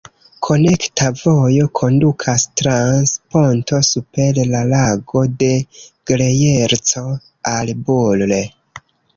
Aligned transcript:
Konekta 0.45 1.09
vojo 1.17 1.67
kondukas 1.79 2.45
trans 2.61 3.13
ponto 3.35 3.81
super 3.89 4.41
la 4.55 4.63
Lago 4.73 5.23
de 5.45 5.53
Grejerco 6.13 7.05
al 7.57 7.75
Bulle. 7.87 8.45